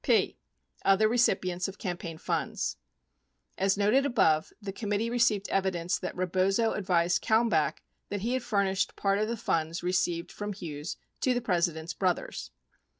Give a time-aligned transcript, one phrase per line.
[0.03, 0.35] P.
[0.83, 2.77] Other Recipients of Campaign Funds
[3.55, 8.41] As noted above, the committee received evidence that Rebozo ad vised Kalmbach that he had
[8.41, 12.49] furnished part of the funds received from Hughes to the President's brothers.